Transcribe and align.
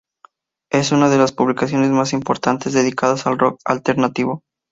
Es 0.71 0.91
una 0.91 1.09
de 1.09 1.19
las 1.19 1.31
publicaciones 1.31 1.91
más 1.91 2.13
importantes 2.13 2.73
dedicadas 2.73 3.27
al 3.27 3.37
rock 3.37 3.61
alternativo. 3.65 4.41